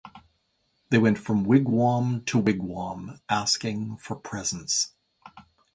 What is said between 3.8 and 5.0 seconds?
for presents.